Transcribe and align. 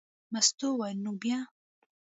مستو 0.31 0.67
وویل: 0.71 0.97
نو 1.05 1.11
بیا. 1.21 1.39